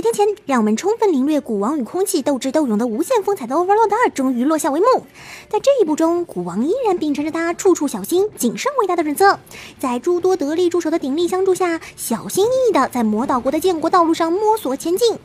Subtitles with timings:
[0.00, 5.04] 几天前，让我们充分领略古王与空气斗智斗勇的无限风采的 Overlord 二终于落下帷幕。
[5.50, 9.38] 在这一部中，古王依然秉承着他处处小心、谨慎为大的准则，
[9.78, 15.18] 在诸多得力助手的鼎力相助下，小心翼翼地在魔岛国的建国道路上摸索前进。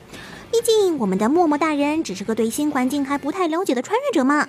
[0.52, 4.46] 毕竟，我们的默默大人只是个对新环境还不太了解的穿越者嘛。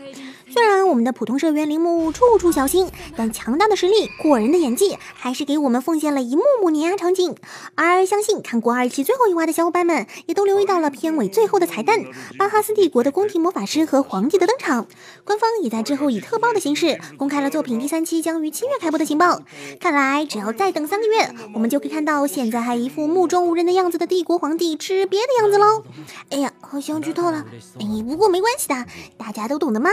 [0.49, 7.35] 虽然我们的普通社员铃木处处小心，但强大的实力、过人的演技，还是给我们奉献了一幕幕碾压场景。
[7.75, 12.05] 而相信看过二期最后一话的小伙伴们，也都留意到了片尾最后的彩蛋——
[12.39, 14.87] 巴哈斯帝国的宫廷魔法师和皇帝的登场。
[15.25, 19.41] 官方也在之后以特报的形式公开了作品第三期将于七月开播的情报。
[19.81, 25.83] 看来只要再等三个月，我们就可以看到现在还一副目中无人的样子的帝国皇帝吃瘪的样子喽。
[26.31, 27.45] 哎呀，好像剧透了。
[27.81, 28.87] 哎，不过没关系的，
[29.19, 29.91] 大家都懂的嘛。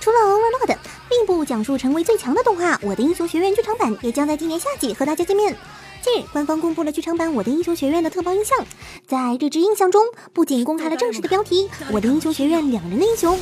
[0.00, 0.76] 除了 Overlord，
[1.10, 5.56] 另一部讲述成为最强的动画《我的英雄学院》剧场版也将在今年夏季和大家见面。
[6.02, 8.58] 近日，官方公布了剧场版《我的英雄学院》的特报印象，
[9.06, 13.34] 在这支印象中，不仅公开了正式的标题《我的英雄学院：两人的英雄》。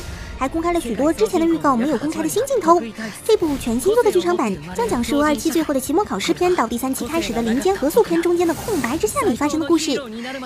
[0.43, 2.77] 还公开了许多之前的预告没有公开的新镜头。
[3.25, 9.97] 这部全新作的剧场版将讲述二期最后的期末考试篇到第三期开始的林间合宿篇中间的空白之下里发生的故事。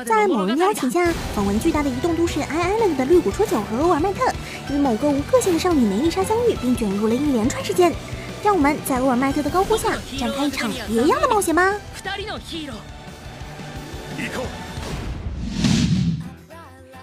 [0.06, 4.32] 在某人邀请下，访问巨大的移动都市 I Island 的绿谷戳九和欧尔麦特，
[4.72, 7.92] 与某个无个性的少女梅丽莎相遇，并卷入了一连串事件。
[8.44, 11.74] 让我们在欧尔麦特的高呼下展开一场别样的冒险吧。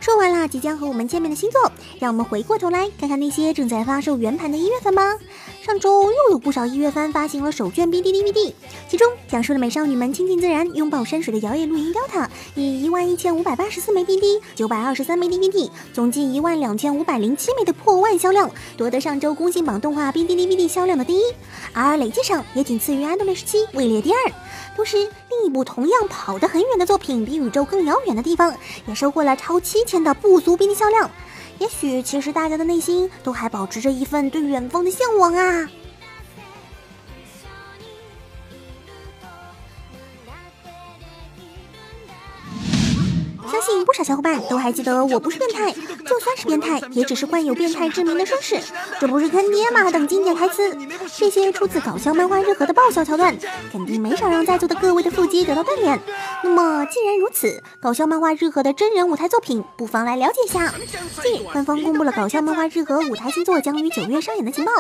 [0.04, 5.16] 说完了即将和我们见面的星座，让我们回过头来看看那些正在发售圆盘的一月份吧。
[5.62, 8.52] 上周又有不少一月番发行了首卷 BD DVD，
[8.86, 21.22] 其中讲述了美少女们亲近自然、拥抱山水的摇曳露营 Delta，以一万一千五百八十四枚 BD、九百二十三枚 DVD，总计一万两千五百零七枚的破万销量，夺得上周公信榜动画 BD DVD 销量的第一，
[21.72, 24.18] 而累计上也仅次于《安德烈十七》，位列第二。
[24.76, 24.96] 同时，
[25.30, 28.52] 另一部同样跑得很远的作品《比宇宙更遥远的地方》
[28.86, 31.10] 也收获了超七千的不俗比例销量。
[31.58, 35.68] 也许，其实大家的内心都还保持着一份对远方的向往啊。
[43.84, 45.72] 不少小伙伴都还记得，我不是变态，
[46.06, 48.58] 就算是变态，也只是患有变态之名的绅士。
[49.00, 49.90] 这不是坑爹吗？
[49.90, 50.76] 等经典台词，
[51.16, 53.36] 这些出自搞笑漫画日和的爆笑桥段，
[53.70, 56.00] 肯定没少让在座的各位的腹肌得到锻炼。
[56.42, 60.72] 那么既然如此，搞笑漫画日和的真人舞台作品，不妨来了解一下。
[61.22, 64.72] 近日，官方公布了搞笑漫画日和舞台新作将于九月上演的情报，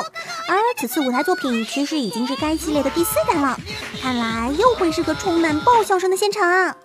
[0.48, 3.58] 而此次舞台作品其实已经是该系列的第四弹了，
[4.00, 6.76] 看来又会是个充满爆笑声的现场啊！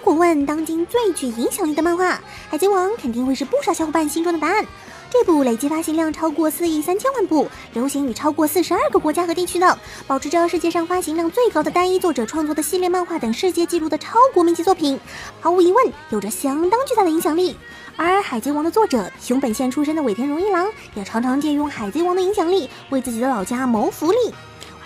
[0.00, 2.14] 如果问当今最具影响力的漫画，
[2.48, 4.64] 《海贼王》肯定会是不少小伙伴心中的答案。
[5.10, 14.98] 这部累计发行量超过四亿三千万部，流行于超过四十二个国家和地区的，保持着世界上发行量最高的单一作者创作的系列漫画等世界纪录的超国民级作品，
[15.38, 17.54] 毫无疑问有着相当巨大的影响力。
[17.94, 24.16] 而《海贼王》的作者熊本县出身的尾田荣一郎，也常常借用《海贼王》的影响力，为自己的老家谋福利。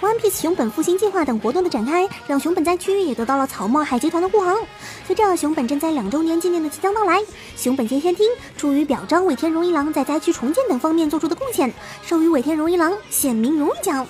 [0.00, 4.58] One Piece 熊本复兴计划等活动的展开，让熊本灾区也得到了草帽海贼团的护航。
[5.06, 7.22] 随着熊本赈灾两周年纪念的即将到来，
[7.56, 11.72] 熊本县县厅出于表彰尾田荣一郎在灾区重建等方面做出的贡献，
[12.02, 14.06] 授予尾田荣一郎县民荣誉奖。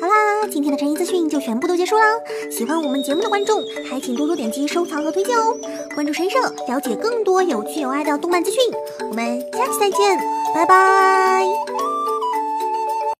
[0.00, 2.04] 好啦，今天的成衣资讯就全部都结束啦。
[2.50, 5.54] 喜欢我们节目的观众，还请多多点击收藏和推荐哦。
[5.94, 6.38] 关注神社，
[6.68, 8.60] 了解更多有趣有爱的动漫资讯。
[9.10, 10.18] 我们下期再见，
[10.54, 11.95] 拜拜。